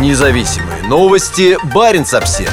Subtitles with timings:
[0.00, 1.56] Независимые новости.
[1.72, 2.50] Барин обсерва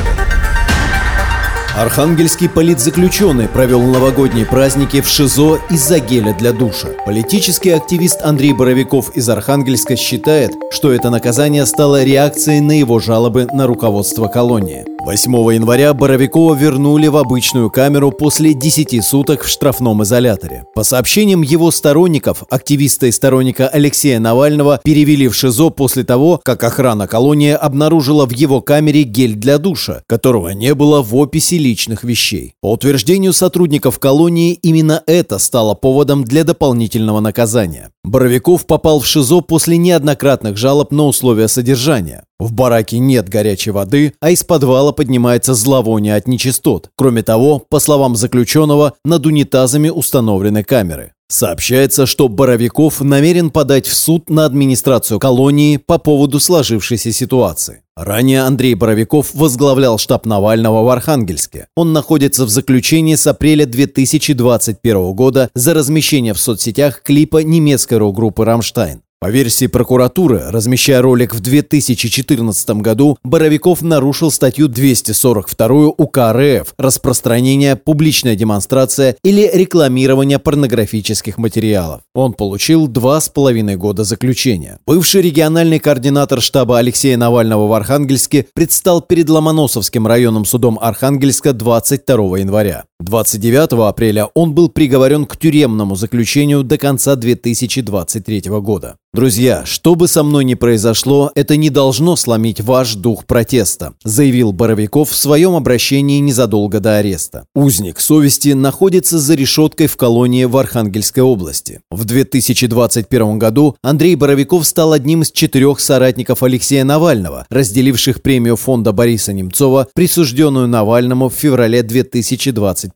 [1.75, 6.89] Архангельский политзаключенный провел новогодние праздники в ШИЗО из-за геля для душа.
[7.03, 13.47] Политический активист Андрей Боровиков из Архангельска считает, что это наказание стало реакцией на его жалобы
[13.51, 14.90] на руководство колонии.
[15.03, 20.65] 8 января Боровикова вернули в обычную камеру после 10 суток в штрафном изоляторе.
[20.75, 26.63] По сообщениям его сторонников, активиста и сторонника Алексея Навального перевели в ШИЗО после того, как
[26.63, 32.03] охрана колонии обнаружила в его камере гель для душа, которого не было в описи личных
[32.03, 32.53] вещей.
[32.61, 37.89] По утверждению сотрудников колонии, именно это стало поводом для дополнительного наказания.
[38.03, 42.23] Боровиков попал в ШИЗО после неоднократных жалоб на условия содержания.
[42.41, 46.89] В бараке нет горячей воды, а из подвала поднимается зловоние от нечистот.
[46.95, 51.13] Кроме того, по словам заключенного, над унитазами установлены камеры.
[51.29, 57.83] Сообщается, что Боровиков намерен подать в суд на администрацию колонии по поводу сложившейся ситуации.
[57.95, 61.67] Ранее Андрей Боровиков возглавлял штаб Навального в Архангельске.
[61.75, 68.43] Он находится в заключении с апреля 2021 года за размещение в соцсетях клипа немецкой рок-группы
[68.45, 69.03] «Рамштайн».
[69.23, 77.75] По версии прокуратуры, размещая ролик в 2014 году, Боровиков нарушил статью 242 УК РФ «Распространение,
[77.75, 82.01] публичная демонстрация или рекламирование порнографических материалов».
[82.15, 84.79] Он получил два с половиной года заключения.
[84.87, 92.39] Бывший региональный координатор штаба Алексея Навального в Архангельске предстал перед Ломоносовским районным судом Архангельска 22
[92.39, 92.85] января.
[93.01, 98.95] 29 апреля он был приговорен к тюремному заключению до конца 2023 года.
[99.13, 104.53] Друзья, что бы со мной ни произошло, это не должно сломить ваш дух протеста, заявил
[104.53, 107.45] Боровиков в своем обращении незадолго до ареста.
[107.53, 111.81] Узник совести находится за решеткой в колонии в Архангельской области.
[111.91, 118.93] В 2021 году Андрей Боровиков стал одним из четырех соратников Алексея Навального, разделивших премию фонда
[118.93, 121.83] Бориса Немцова, присужденную Навальному в феврале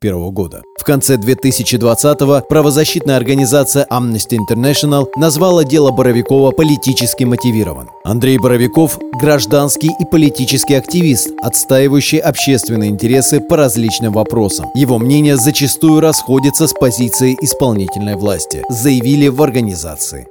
[0.02, 0.62] 2021 года.
[0.80, 7.90] В конце 2020-го правозащитная организация Amnesty International назвала дело Боровикова политически мотивирован.
[8.04, 14.70] Андрей Боровиков– гражданский и политический активист, отстаивающий общественные интересы по различным вопросам.
[14.76, 20.28] Его мнение зачастую расходится с позицией исполнительной власти, заявили в организации.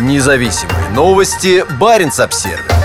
[0.00, 1.64] Независимые новости.
[1.80, 2.77] Барин обсервис